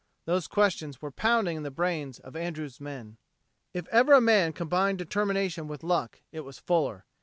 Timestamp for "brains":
1.69-2.17